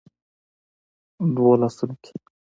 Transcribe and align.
دوو 1.35 1.51
لاسونو 1.61 1.93
کې 2.03 2.13